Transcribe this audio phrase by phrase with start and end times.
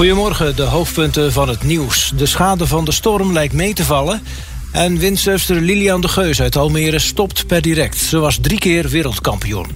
[0.00, 2.12] Goedemorgen, de hoofdpunten van het nieuws.
[2.16, 4.22] De schade van de storm lijkt mee te vallen.
[4.72, 7.96] En windsurfster Lilian de Geus uit Almere stopt per direct.
[7.96, 9.66] Ze was drie keer wereldkampioen.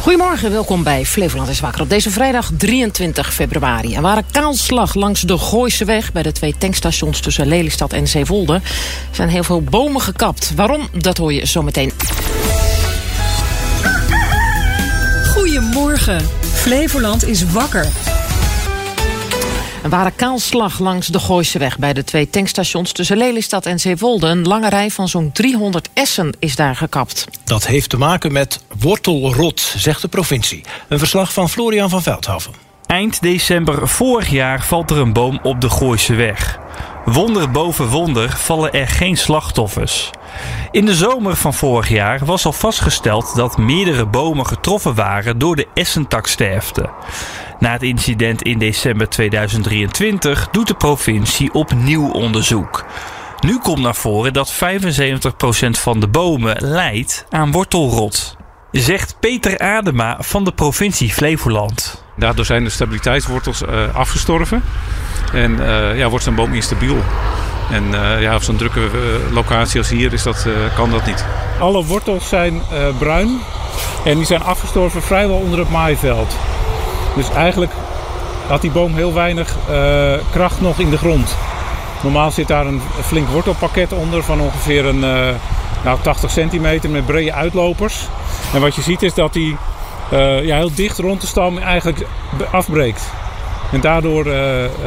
[0.00, 3.94] Goedemorgen, welkom bij Flevoland is Wakker op deze vrijdag 23 februari.
[3.94, 8.54] Er waren kaalslag langs de Gooise weg bij de twee tankstations tussen Lelystad en Zeewolde.
[8.54, 8.62] Er
[9.10, 10.52] zijn heel veel bomen gekapt.
[10.54, 10.88] Waarom?
[10.92, 11.92] Dat hoor je zometeen.
[15.34, 18.11] Goedemorgen, Flevoland is wakker.
[19.82, 24.26] Een ware kaalslag langs de Gooiseweg bij de twee tankstations tussen Lelystad en Zeewolde.
[24.26, 27.26] Een lange rij van zo'n 300 essen is daar gekapt.
[27.44, 30.64] Dat heeft te maken met wortelrot, zegt de provincie.
[30.88, 32.52] Een verslag van Florian van Veldhoven.
[32.86, 36.61] Eind december vorig jaar valt er een boom op de Gooise weg.
[37.04, 40.10] Wonder boven wonder vallen er geen slachtoffers.
[40.70, 45.56] In de zomer van vorig jaar was al vastgesteld dat meerdere bomen getroffen waren door
[45.56, 46.90] de essentaksterfte.
[47.58, 52.84] Na het incident in december 2023 doet de provincie opnieuw onderzoek.
[53.40, 54.56] Nu komt naar voren dat 75%
[55.70, 58.36] van de bomen lijdt aan wortelrot.
[58.70, 62.01] Zegt Peter Adema van de provincie Flevoland.
[62.22, 64.62] Daardoor zijn de stabiliteitswortels uh, afgestorven.
[65.32, 66.96] En uh, ja, wordt zo'n boom instabiel.
[67.70, 68.90] En uh, ja, op zo'n drukke
[69.30, 71.24] locatie als hier is dat, kan dat niet.
[71.58, 72.60] Alle wortels zijn
[72.98, 73.40] bruin
[74.04, 76.36] en die zijn afgestorven vrijwel onder het maaiveld.
[77.16, 77.72] Dus eigenlijk
[78.46, 79.56] had die boom heel weinig
[80.30, 81.36] kracht nog in de grond.
[82.02, 85.00] Normaal zit daar een flink wortelpakket onder van ongeveer een
[85.84, 88.08] nou, 80 centimeter met brede uitlopers.
[88.54, 89.56] En wat je ziet is dat die
[90.12, 92.06] uh, ja, heel dicht rond de stam eigenlijk
[92.50, 93.02] afbreekt.
[93.72, 94.24] En daardoor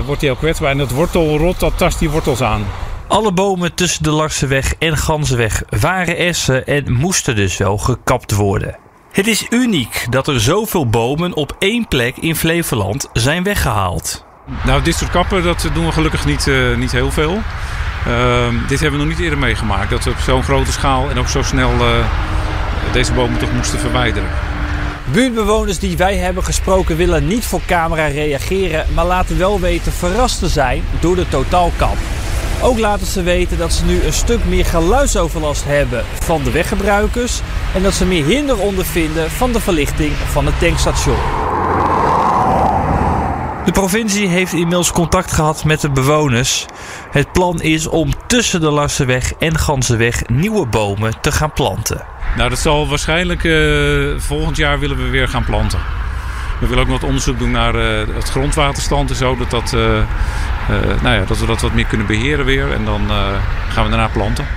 [0.06, 0.72] wordt hij heel kwetsbaar.
[0.72, 2.66] En dat wortelrot dat tast die wortels aan.
[3.08, 8.78] Alle bomen tussen de Larseweg en Ganzenweg waren essen en moesten dus wel gekapt worden.
[9.12, 14.26] Het is uniek dat er zoveel bomen op één plek in Flevoland zijn weggehaald.
[14.64, 17.42] Nou, dit soort kappen dat doen we gelukkig niet, uh, niet heel veel.
[18.08, 19.90] Uh, dit hebben we nog niet eerder meegemaakt.
[19.90, 22.06] Dat we op zo'n grote schaal en ook zo snel uh,
[22.92, 24.30] deze bomen toch moesten verwijderen.
[25.12, 30.40] Buurtbewoners die wij hebben gesproken willen niet voor camera reageren, maar laten wel weten verrast
[30.40, 31.98] te zijn door de totaalkap.
[32.62, 37.42] Ook laten ze weten dat ze nu een stuk meer geluidsoverlast hebben van de weggebruikers
[37.76, 41.18] en dat ze meer hinder ondervinden van de verlichting van het tankstation.
[43.66, 46.66] De provincie heeft inmiddels contact gehad met de bewoners.
[47.12, 52.06] Het plan is om tussen de Larseweg en Ganzenweg nieuwe bomen te gaan planten.
[52.38, 55.80] Nou, dat zal waarschijnlijk uh, volgend jaar willen we weer gaan planten.
[56.60, 59.38] We willen ook wat onderzoek doen naar uh, het grondwaterstand en zo.
[59.38, 59.82] Dat, dat, uh,
[61.02, 62.72] nou ja, dat we dat wat meer kunnen beheren weer.
[62.72, 63.02] En dan
[63.70, 64.48] gaan we daarna planten.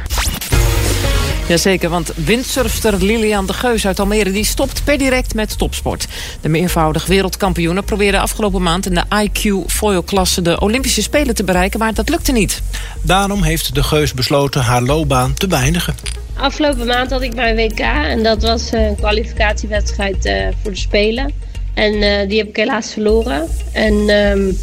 [1.48, 4.30] Jazeker, want windsurfster Lilian de Geus uit Almere...
[4.30, 6.06] die stopt per direct met topsport.
[6.40, 8.86] De meervoudig wereldkampioene probeerde afgelopen maand...
[8.86, 11.78] in de IQ-foil-klasse de Olympische Spelen te bereiken...
[11.78, 12.62] maar dat lukte niet.
[13.02, 15.94] Daarom heeft de Geus besloten haar loopbaan te beëindigen.
[16.36, 21.32] Afgelopen maand had ik mijn WK en dat was een kwalificatiewedstrijd voor de Spelen.
[21.74, 23.48] En uh, die heb ik helaas verloren.
[23.72, 24.58] En um,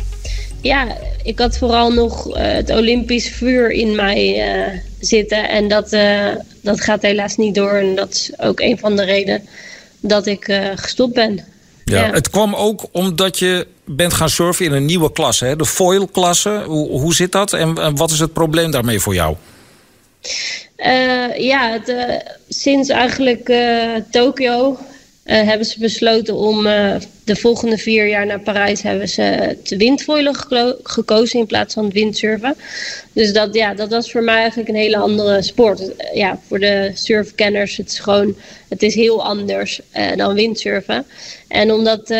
[0.66, 5.50] ja, ik had vooral nog uh, het Olympisch vuur in mij uh, zitten.
[5.50, 5.90] En dat,
[6.62, 7.72] dat gaat helaas niet door.
[7.72, 9.48] En dat is ook een van de redenen
[10.00, 11.46] dat ik gestopt ben.
[11.84, 15.56] Ja, ja, Het kwam ook omdat je bent gaan surfen in een nieuwe klasse, hè?
[15.56, 16.64] de foil-klasse.
[16.66, 19.36] Hoe, hoe zit dat en, en wat is het probleem daarmee voor jou?
[21.38, 21.94] ja, het,
[22.50, 23.54] sinds eigenlijk
[24.12, 24.78] Tokio
[25.26, 30.36] hebben ze besloten om uh, de volgende vier jaar naar Parijs hebben ze te windfoilen
[30.36, 32.56] geko gekozen in plaats van windsurfen.
[33.12, 35.92] Dus dat, ja, dat was voor mij eigenlijk een hele andere sport.
[36.14, 38.36] Ja, voor de surfkenners, het is gewoon,
[38.70, 39.80] het is heel anders
[40.16, 41.06] dan windsurfen.
[41.48, 42.14] En omdat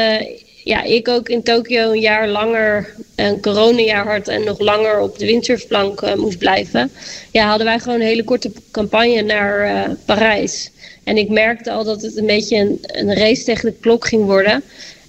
[0.64, 5.20] ja, ik ook in Tokio een jaar langer een coronajaar had en nog langer op
[5.20, 6.92] de windsurfplank moest blijven,
[7.32, 10.70] ja, hadden wij gewoon een hele korte campagne naar Parijs.
[11.06, 14.24] En ik merkte al dat het een beetje een, een race tegen de klok ging
[14.24, 14.64] worden.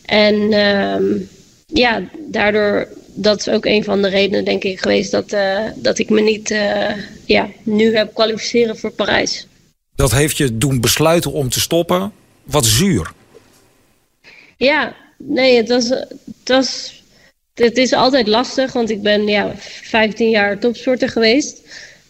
[0.04, 1.28] En um,
[1.66, 5.98] ja, daardoor, dat is ook een van de redenen denk ik geweest dat, uh, dat
[5.98, 6.90] ik me niet uh,
[7.24, 9.46] ja, nu heb kwalificeren voor Parijs.
[9.94, 12.12] Dat heeft je doen besluiten om te stoppen.
[12.42, 13.12] Wat zuur.
[14.56, 16.04] Ja, nee, het was, het
[16.44, 16.96] was
[17.54, 21.60] het is altijd lastig, want ik ben ja, 15 jaar topsporter geweest.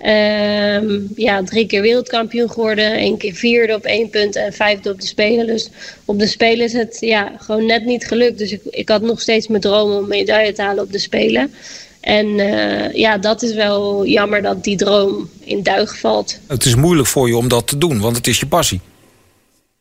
[0.05, 2.93] Um, ja, drie keer wereldkampioen geworden.
[2.93, 5.47] één keer vierde op één punt en vijfde op de Spelen.
[5.47, 5.71] Dus
[6.05, 8.39] op de Spelen is het ja, gewoon net niet gelukt.
[8.39, 11.53] Dus ik, ik had nog steeds mijn droom om medaille te halen op de Spelen.
[12.01, 16.39] En uh, ja, dat is wel jammer dat die droom in duigen valt.
[16.47, 18.81] Het is moeilijk voor je om dat te doen, want het is je passie.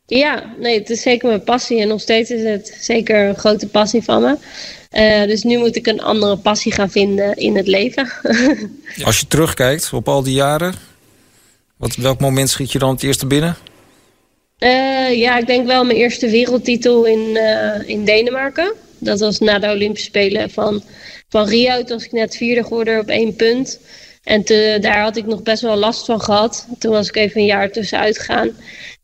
[0.06, 3.68] Ja, nee, het is zeker mijn passie en nog steeds is het zeker een grote
[3.68, 4.36] passie van me.
[4.92, 8.10] Uh, dus nu moet ik een andere passie gaan vinden in het leven.
[9.04, 10.74] Als je terugkijkt op al die jaren,
[11.76, 13.56] wat, welk moment schiet je dan het eerste binnen?
[14.58, 18.72] Uh, ja, ik denk wel mijn eerste wereldtitel in, uh, in Denemarken.
[18.98, 20.82] Dat was na de Olympische Spelen van,
[21.28, 21.76] van Rio.
[21.76, 23.80] Toen was ik net vierde geworden op één punt.
[24.26, 26.66] En te, daar had ik nog best wel last van gehad.
[26.78, 28.50] Toen was ik even een jaar tussenuit gegaan.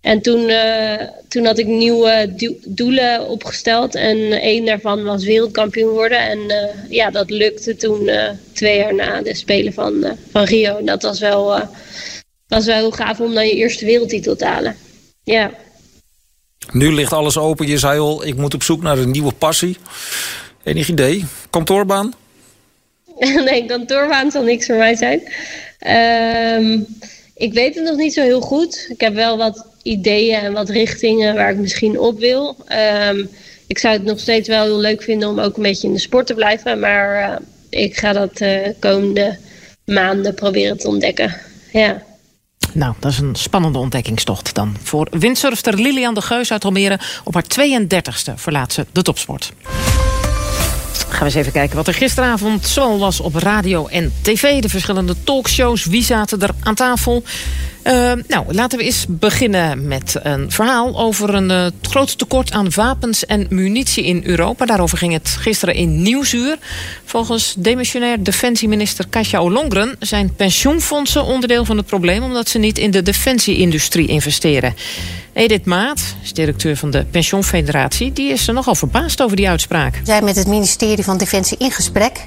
[0.01, 0.95] En toen, uh,
[1.29, 2.35] toen had ik nieuwe
[2.67, 3.95] doelen opgesteld.
[3.95, 6.19] En één daarvan was wereldkampioen worden.
[6.19, 10.85] En uh, ja, dat lukte toen uh, twee jaar na de Spelen van, van Rio.
[10.85, 11.69] Dat was wel,
[12.49, 14.77] was wel heel gaaf om dan je eerste wereldtitel te halen.
[15.25, 15.51] Ja.
[16.73, 17.67] Nu ligt alles open.
[17.67, 19.77] Je zei al, ik moet op zoek naar een nieuwe passie.
[20.65, 21.25] Enig idee?
[21.51, 22.15] Kantoorbaan?
[23.49, 25.21] nee, kantoorbaan zal niks voor mij zijn.
[25.87, 26.81] Uh,
[27.35, 28.87] ik weet het nog niet zo heel goed.
[28.89, 32.57] Ik heb wel wat ideeën en wat richtingen waar ik misschien op wil.
[33.09, 33.29] Um,
[33.67, 36.01] ik zou het nog steeds wel heel leuk vinden om ook een beetje in de
[36.01, 36.81] sport te blijven.
[36.81, 37.37] Maar uh,
[37.69, 39.39] ik ga dat de uh, komende
[39.85, 41.37] maanden proberen te ontdekken.
[41.73, 42.03] Ja.
[42.73, 44.77] Nou, dat is een spannende ontdekkingstocht dan.
[44.83, 46.99] Voor windsurfster Lilian de Geus uit Almere.
[47.25, 49.53] Op haar 32e verlaat ze de topsport.
[51.23, 54.61] Gaan we eens even kijken wat er gisteravond zo was op radio en tv.
[54.61, 55.85] De verschillende talkshows.
[55.85, 57.23] Wie zaten er aan tafel?
[57.87, 62.70] Uh, nou, laten we eens beginnen met een verhaal over een uh, groot tekort aan
[62.75, 64.67] wapens en munitie in Europa.
[64.67, 66.58] Daarover ging het gisteren in Nieuwsuur.
[67.05, 72.90] Volgens demissionair defensieminister Katja Ollongren zijn pensioenfondsen onderdeel van het probleem omdat ze niet in
[72.90, 74.75] de defensieindustrie investeren.
[75.32, 79.96] Edith Maat, directeur van de Pensioenfederatie, die is er nogal verbaasd over die uitspraak.
[79.96, 82.26] We zijn met het ministerie van Defensie in gesprek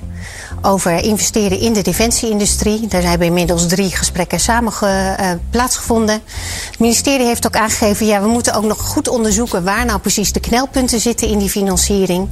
[0.62, 2.88] over investeren in de defensieindustrie.
[2.88, 6.22] Daar hebben inmiddels drie gesprekken samen ge, uh, plaatsgevonden.
[6.70, 10.32] Het ministerie heeft ook aangegeven, ja, we moeten ook nog goed onderzoeken waar nou precies
[10.32, 12.28] de knelpunten zitten in die financiering.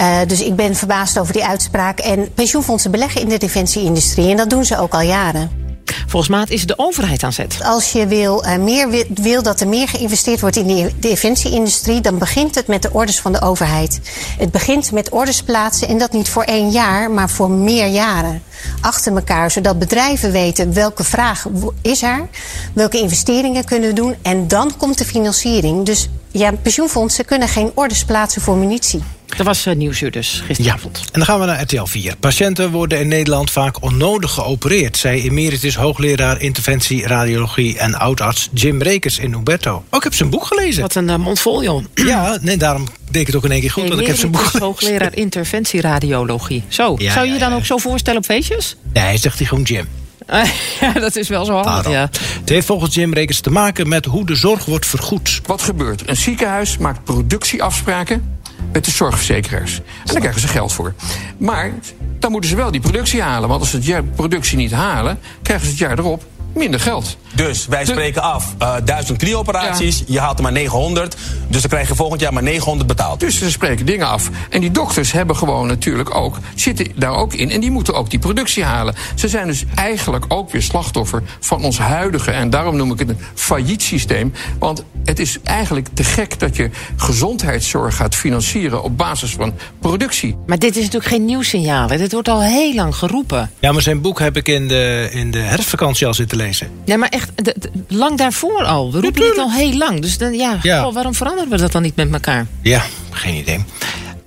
[0.00, 1.98] Uh, dus ik ben verbaasd over die uitspraak.
[1.98, 5.69] En pensioenfondsen beleggen in de defensieindustrie en dat doen ze ook al jaren.
[6.06, 7.58] Volgens Maat is de overheid aan zet.
[7.62, 12.18] Als je wil, uh, meer wil dat er meer geïnvesteerd wordt in de defensieindustrie, dan
[12.18, 14.00] begint het met de orders van de overheid.
[14.38, 18.42] Het begint met orders plaatsen en dat niet voor één jaar, maar voor meer jaren.
[18.80, 21.46] Achter elkaar, zodat bedrijven weten welke vraag
[21.82, 22.28] is er,
[22.72, 25.86] welke investeringen kunnen we doen en dan komt de financiering.
[25.86, 29.02] Dus ja, pensioenfondsen kunnen geen orders plaatsen voor munitie.
[29.40, 30.98] Dat was uh, Nieuwsuur dus gisteravond.
[30.98, 31.04] Ja.
[31.04, 32.16] En dan gaan we naar RTL 4.
[32.16, 34.96] Patiënten worden in Nederland vaak onnodig geopereerd...
[34.96, 39.84] zei emeritus hoogleraar interventie, radiologie en oudarts Jim Rekers in Huberto.
[39.90, 40.82] Ook heb zijn boek gelezen.
[40.82, 41.84] Wat een uh, mond vol, joh.
[42.10, 43.88] Ja, nee, daarom deed ik het ook in één keer goed.
[43.88, 44.66] want ik heb zijn boek gelezen.
[44.66, 46.62] hoogleraar interventie, radiologie.
[46.68, 48.76] Zo, ja, zou je je dan ook zo voorstellen op feestjes?
[48.92, 49.88] Nee, zegt hij gewoon Jim.
[50.80, 52.10] ja, dat is wel zo handig, ja.
[52.40, 55.40] Het heeft volgens Jim Rekers te maken met hoe de zorg wordt vergoed.
[55.46, 56.08] Wat gebeurt?
[56.08, 58.38] Een ziekenhuis maakt productieafspraken
[58.72, 59.76] met de zorgverzekeraars.
[59.76, 60.94] En daar krijgen ze geld voor.
[61.38, 61.72] Maar
[62.18, 63.48] dan moeten ze wel die productie halen.
[63.48, 66.24] Want als ze de productie niet halen, krijgen ze het jaar erop
[66.54, 67.16] minder geld.
[67.34, 70.04] Dus wij spreken af uh, 1000 knieoperaties, ja.
[70.06, 71.16] je haalt er maar 900.
[71.48, 73.20] Dus dan krijg je volgend jaar maar 900 betaald.
[73.20, 74.30] Dus ze spreken dingen af.
[74.50, 77.50] En die dokters hebben gewoon natuurlijk ook, zitten daar ook in.
[77.50, 78.94] En die moeten ook die productie halen.
[79.14, 83.08] Ze zijn dus eigenlijk ook weer slachtoffer van ons huidige, en daarom noem ik het
[83.08, 84.32] een failliet systeem.
[84.58, 90.36] Want het is eigenlijk te gek dat je gezondheidszorg gaat financieren op basis van productie.
[90.46, 91.86] Maar dit is natuurlijk geen nieuw signaal.
[91.86, 93.50] Dit wordt al heel lang geroepen.
[93.58, 96.68] Ja, maar zijn boek heb ik in de, in de herfstvakantie al zitten lezen.
[96.84, 98.92] Ja, maar echt de, de, lang daarvoor al.
[98.92, 100.00] We roepen dit al heel lang.
[100.00, 100.92] Dus dan, ja, ja.
[100.92, 102.46] Waarom veranderen we dat dan niet met elkaar?
[102.62, 103.64] Ja, geen idee.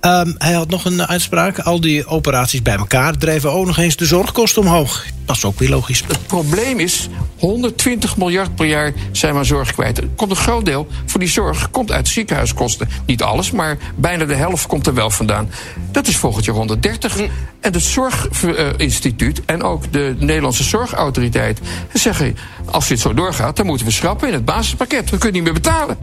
[0.06, 1.58] Um, hij had nog een uitspraak.
[1.58, 5.04] Al die operaties bij elkaar drijven ook nog eens de zorgkosten omhoog.
[5.24, 6.04] Dat is ook weer logisch.
[6.06, 7.08] Het probleem is,
[7.38, 9.98] 120 miljard per jaar zijn we aan zorg kwijt.
[9.98, 12.88] Er komt een groot deel voor die zorg komt uit ziekenhuiskosten.
[13.06, 15.50] Niet alles, maar bijna de helft komt er wel vandaan.
[15.90, 17.18] Dat is volgend jaar 130.
[17.18, 17.28] Mm.
[17.60, 21.60] En het Zorginstituut en ook de Nederlandse Zorgautoriteit
[21.92, 22.36] zeggen...
[22.70, 25.10] als dit zo doorgaat, dan moeten we schrappen in het basispakket.
[25.10, 25.98] We kunnen niet meer betalen.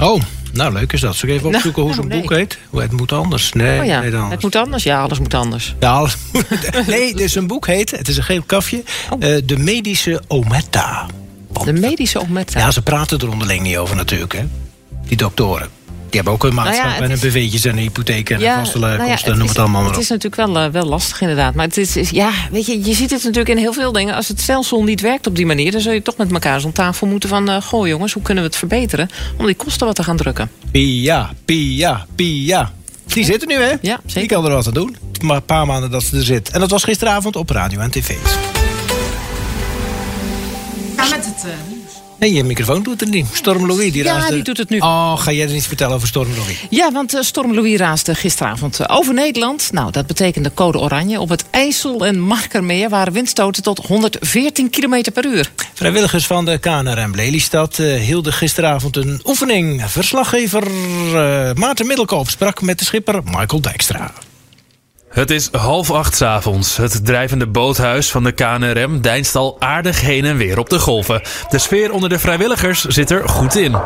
[0.00, 0.20] Oh,
[0.52, 1.16] nou leuk is dat.
[1.16, 2.20] Zal ik even opzoeken nou, hoe zo'n nee.
[2.20, 2.58] boek heet?
[2.70, 3.52] Hoe het moet anders.
[3.52, 4.30] Nee, oh ja, nee anders.
[4.30, 4.82] Het moet anders?
[4.82, 5.74] Ja, alles moet anders.
[5.80, 6.16] Ja, alles
[6.86, 8.82] Nee, dus een boek heet, het is een geel kafje...
[9.10, 9.28] Oh.
[9.28, 11.06] Uh, de medische ometta.
[11.64, 12.58] De medische ometta?
[12.58, 14.44] Ja, ze praten er onderling niet over natuurlijk, hè.
[15.06, 15.75] Die doktoren.
[16.16, 18.62] Die hebben ook een maatschappij nou ja, en een BV'tjes en een hypotheek en ja,
[18.74, 21.20] nou ja, kosten het noem het allemaal maar Het is natuurlijk wel, uh, wel lastig
[21.20, 21.54] inderdaad.
[21.54, 24.14] Maar het is, is, ja, weet je, je ziet het natuurlijk in heel veel dingen.
[24.14, 25.72] Als het stelsel niet werkt op die manier...
[25.72, 27.50] dan zul je toch met elkaar zo'n tafel moeten van...
[27.50, 29.08] Uh, goh jongens, hoe kunnen we het verbeteren?
[29.38, 30.50] Om die kosten wat te gaan drukken.
[30.70, 32.72] Pia, pia, pia.
[33.06, 33.70] Die zitten nu, hè?
[33.80, 34.20] Ja, zeker.
[34.20, 34.96] Die kan er wat aan doen.
[35.22, 36.50] Maar een paar maanden dat ze er zit.
[36.50, 38.14] En dat was gisteravond op radio en tv.
[42.18, 43.26] Nee, je microfoon doet het niet.
[43.32, 44.78] Storm Louis, die Ja, raasde- die doet het nu.
[44.78, 46.66] Oh, ga jij er iets vertellen over Storm Louis?
[46.70, 49.68] Ja, want eh, Storm Louis raasde gisteravond eh, over Nederland.
[49.72, 51.20] Nou, dat betekende code oranje.
[51.20, 55.50] Op het IJssel en Markermeer waren windstoten tot 114 km per uur.
[55.74, 59.82] Vrijwilligers van de KNRM Lelystad eh, hielden gisteravond een oefening.
[59.86, 60.70] Verslaggever
[61.54, 64.12] Maarten Middelkoop sprak met de schipper Michael Dijkstra.
[65.16, 66.76] Het is half acht 's avonds.
[66.76, 71.22] Het drijvende boothuis van de KNRM deinst al aardig heen en weer op de golven.
[71.48, 73.70] De sfeer onder de vrijwilligers zit er goed in.
[73.70, 73.84] Nou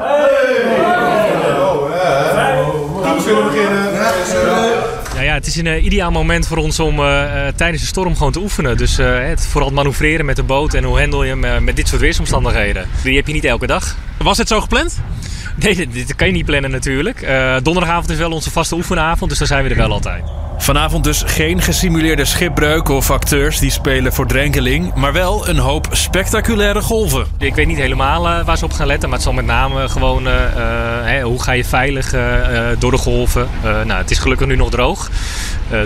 [5.22, 8.16] ja, het is een eh, ideaal moment voor ons om eh, eh, tijdens de storm
[8.16, 8.76] gewoon te oefenen.
[8.76, 11.88] Dus eh, het, vooral manoeuvreren met de boot en hoe handel je hem met dit
[11.88, 12.88] soort weersomstandigheden.
[13.02, 13.96] Die heb je niet elke dag.
[14.18, 15.00] Was het zo gepland?
[15.56, 17.22] Nee, dit, dit kan je niet plannen natuurlijk.
[17.22, 20.22] Eh, donderdagavond is wel onze vaste oefenavond, dus dan zijn we er wel altijd.
[20.60, 25.88] Vanavond dus geen gesimuleerde schipbreuk of acteurs die spelen voor drenkeling, maar wel een hoop
[25.90, 27.26] spectaculaire golven.
[27.38, 29.88] Ik weet niet helemaal eh, waar ze op gaan letten, maar het zal met name
[29.88, 30.52] gewoon eh, eh,
[31.02, 32.14] hè, hoe ga je veilig
[32.78, 33.48] door de golven.
[33.62, 35.10] Nou, het is gelukkig nu nog droog,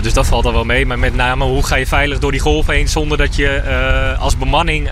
[0.01, 0.85] dus dat valt al wel mee.
[0.85, 4.37] Maar met name hoe ga je veilig door die golven heen zonder dat je als
[4.37, 4.89] bemanning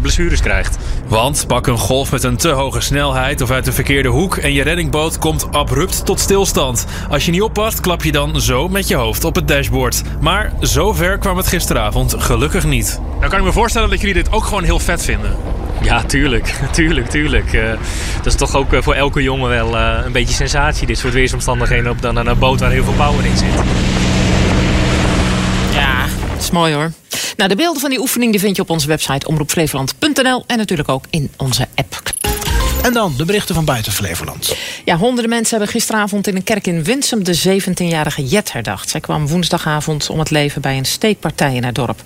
[0.00, 0.78] blessures krijgt.
[1.08, 4.52] Want pak een golf met een te hoge snelheid of uit de verkeerde hoek en
[4.52, 6.86] je reddingboot komt abrupt tot stilstand.
[7.10, 10.02] Als je niet oppast, klap je dan zo met je hoofd op het dashboard.
[10.20, 13.00] Maar zover kwam het gisteravond gelukkig niet.
[13.18, 15.36] Nou kan ik me voorstellen dat jullie dit ook gewoon heel vet vinden.
[15.82, 17.52] Ja, tuurlijk, tuurlijk, tuurlijk.
[17.52, 17.72] Eh,
[18.16, 21.12] dat is toch ook eh, voor elke jongen wel eh, een beetje sensatie, dit soort
[21.12, 23.54] weersomstandigheden op dan een boot waar heel veel power in zit.
[25.72, 26.92] Ja, dat is mooi hoor.
[27.36, 30.88] Nou, de beelden van die oefening die vind je op onze website omroepflevoland.nl en natuurlijk
[30.88, 32.13] ook in onze app.
[32.84, 34.56] En dan de berichten van buiten Flevoland.
[34.84, 38.90] Ja, honderden mensen hebben gisteravond in een kerk in Winsum de 17-jarige Jet herdacht.
[38.90, 42.00] Zij kwam woensdagavond om het leven bij een steekpartij in haar dorp.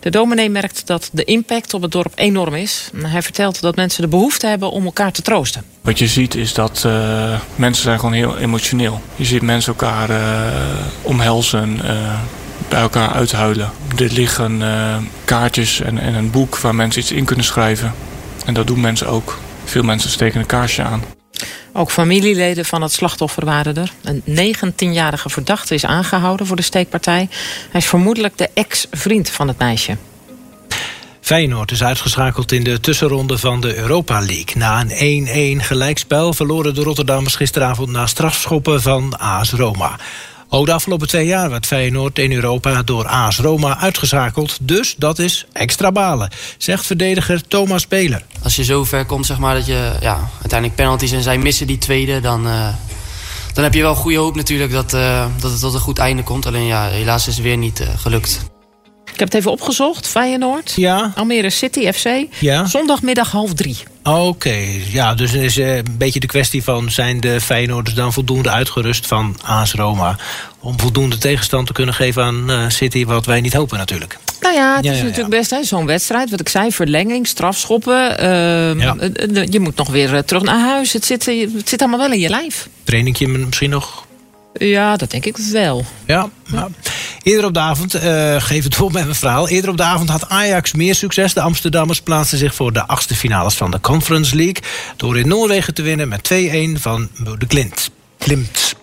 [0.00, 2.90] De dominee merkt dat de impact op het dorp enorm is.
[3.02, 5.64] Hij vertelt dat mensen de behoefte hebben om elkaar te troosten.
[5.80, 9.00] Wat je ziet is dat eh, mensen zijn gewoon heel emotioneel.
[9.16, 10.52] Je ziet mensen elkaar eh,
[11.02, 12.18] omhelzen, eh,
[12.68, 13.70] bij elkaar uithuilen.
[13.96, 17.94] Er liggen eh, kaartjes en, en een boek waar mensen iets in kunnen schrijven.
[18.46, 19.38] En dat doen mensen ook.
[19.64, 21.02] Veel mensen steken een kaarsje aan.
[21.72, 23.92] Ook familieleden van het slachtoffer waren er.
[24.02, 27.28] Een 19-jarige verdachte is aangehouden voor de steekpartij.
[27.70, 29.96] Hij is vermoedelijk de ex-vriend van het meisje.
[31.20, 34.54] Feyenoord is uitgeschakeld in de tussenronde van de Europa League.
[34.54, 39.96] Na een 1-1 gelijkspel verloren de Rotterdammers gisteravond na strafschoppen van AS Roma.
[40.48, 44.58] Ook de afgelopen twee jaar werd Feyenoord in Europa door AS Roma uitgeschakeld.
[44.60, 48.22] Dus dat is extra balen, zegt verdediger Thomas Beler.
[48.50, 51.66] Als je zo ver komt, zeg maar, dat je ja, uiteindelijk penalties en zij missen
[51.66, 52.68] die tweede, dan, eh,
[53.52, 56.22] dan heb je wel goede hoop natuurlijk dat, eh, dat het tot een goed einde
[56.22, 56.46] komt.
[56.46, 58.40] Alleen ja, helaas is het weer niet eh, gelukt.
[59.12, 60.06] Ik heb het even opgezocht.
[60.06, 61.12] Feyenoord, ja.
[61.14, 62.08] Almere City FC.
[62.38, 62.66] Ja.
[62.66, 63.78] Zondagmiddag half drie.
[64.02, 64.56] Oké,
[64.90, 66.90] ja, dus het is een beetje de kwestie van...
[66.90, 70.16] zijn de Feyenoorders dan voldoende uitgerust van AS Roma...
[70.60, 73.04] om voldoende tegenstand te kunnen geven aan eh, City...
[73.04, 74.18] wat wij niet hopen natuurlijk.
[74.40, 76.30] Nou ja, het is ja, natuurlijk best hè, zo'n wedstrijd.
[76.30, 78.18] Wat ik zei, verlenging, strafschoppen.
[78.18, 80.92] ehm, eh, eh, Je moet nog weer eh, terug naar huis.
[80.92, 82.68] Het zit, het zit allemaal wel in je lijf.
[82.84, 84.08] Trainingje misschien nog?
[84.52, 85.84] Ja, dat denk ik wel.
[86.06, 86.68] Ja, ja.
[87.22, 89.48] Eerder op de avond, eh, geef het vol met mijn verhaal.
[89.48, 91.34] Eerder op de avond had Ajax meer succes.
[91.34, 94.62] De Amsterdammers plaatsten zich voor de achtste finales van de Conference League...
[94.96, 97.90] door in Noorwegen te winnen met 2-1 van de Klint.
[98.18, 98.74] Klimt.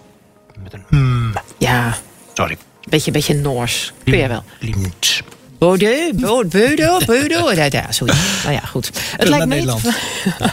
[0.63, 1.33] Met een mm.
[1.57, 1.97] Ja.
[2.33, 2.57] Sorry.
[2.89, 3.93] Beetje, beetje Noors.
[4.03, 4.43] Kun je wel.
[4.59, 5.23] Klimt.
[5.57, 6.11] Bode,
[6.49, 7.51] beudo, beudo.
[7.53, 8.13] Ja, ja, sorry.
[8.43, 8.89] Nou ja, goed.
[9.17, 9.95] Het lijkt mee te- Nederland.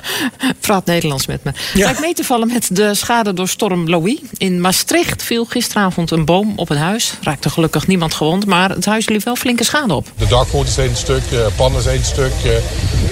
[0.61, 1.51] Praat Nederlands met me.
[1.55, 4.19] Het lijkt mee te vallen met de schade door storm Louis.
[4.37, 7.13] In Maastricht viel gisteravond een boom op een huis.
[7.23, 10.07] Raakte gelukkig niemand gewond, maar het huis liep wel flinke schade op.
[10.19, 12.33] De dakgoten zijn een stuk, eh, pannen zijn een stuk.
[12.45, 12.51] eh,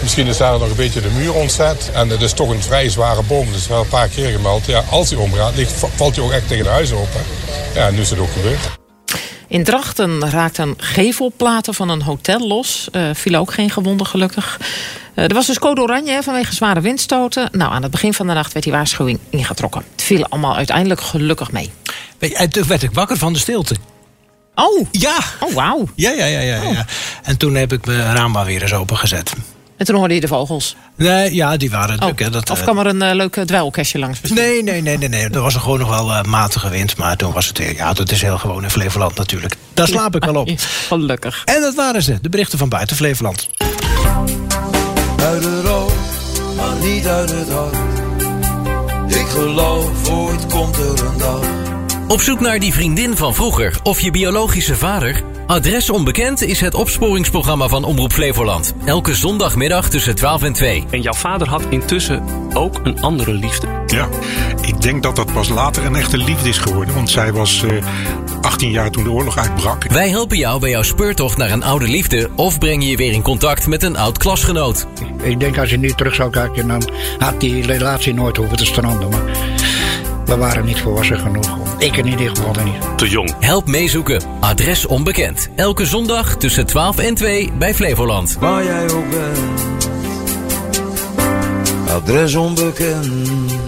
[0.03, 1.91] Misschien is daar nog een beetje de muur ontzet.
[1.95, 4.67] En het is toch een vrij zware boom, dus wel een paar keer gemeld.
[4.67, 7.09] Ja, als hij omgaat, ligt, valt hij ook echt tegen de huis op.
[7.13, 7.81] Hè.
[7.81, 8.81] Ja, nu is het ook gebeurd.
[9.53, 12.89] In Drachten raakten gevelplaten van een hotel los.
[12.93, 14.61] Eh viel ook geen gewonden, gelukkig.
[15.15, 17.49] Eh, er was dus code oranje hè, vanwege zware windstoten.
[17.53, 19.83] Nou, aan het begin van de nacht werd die waarschuwing ingetrokken.
[19.93, 21.71] Het viel allemaal uiteindelijk gelukkig mee.
[22.19, 23.77] En toen werd ik wakker van de stilte.
[24.55, 24.87] Oh!
[24.91, 25.19] Ja!
[25.41, 25.89] Oh, wauw!
[25.95, 26.87] Ja, ja, ja, ja, ja.
[27.23, 29.33] En toen heb ik mijn raam maar weer eens opengezet.
[29.83, 30.77] En toen hoorde je de vogels.
[30.97, 32.11] Nee, ja, die waren Oh.
[32.17, 34.21] Hè, dat, of eh, kwam er een eh, leuk eh, dweilkestje langs?
[34.21, 34.43] misschien?
[34.43, 35.29] Nee, nee, nee, nee, nee.
[35.29, 36.97] Er was er gewoon nog wel matige wind.
[36.97, 39.57] Maar toen was het, ja, dat is heel gewoon in Flevoland natuurlijk.
[39.75, 40.51] Daar slaap ik wel op.
[40.89, 41.43] Gelukkig.
[41.45, 43.49] En dat waren ze, de berichten van buiten Flevoland.
[45.17, 45.93] Uit het rood,
[46.57, 47.77] maar niet uit het hart.
[49.07, 51.72] Ik geloof ooit komt er een dag.
[52.13, 55.23] Op zoek naar die vriendin van vroeger of je biologische vader?
[55.47, 58.75] Adres Onbekend is het opsporingsprogramma van Omroep Flevoland.
[58.85, 60.85] Elke zondagmiddag tussen 12 en 2.
[60.91, 62.23] En jouw vader had intussen
[62.55, 63.67] ook een andere liefde.
[63.87, 64.09] Ja,
[64.61, 66.95] ik denk dat dat pas later een echte liefde is geworden.
[66.95, 67.85] Want zij was eh
[68.41, 69.85] 18 jaar toen de oorlog uitbrak.
[69.85, 73.23] Wij helpen jou bij jouw speurtocht naar een oude liefde of brengen je weer in
[73.23, 74.87] contact met een oud klasgenoot.
[75.23, 78.67] Ik denk als je nu terug zou kijken, dan had die relatie nooit hoeven te
[78.67, 79.09] stranden.
[79.09, 79.23] Maar
[80.25, 81.59] we waren niet volwassen genoeg.
[81.79, 82.99] Ik in ieder geval niet.
[82.99, 83.35] Te jong.
[83.41, 84.23] Help meezoeken.
[84.41, 85.49] Adres onbekend.
[85.57, 88.37] Elke zondag tussen 12 en 2 bij Flevoland.
[88.41, 89.89] Waar jij ook bent,
[91.89, 93.62] adres onbekend.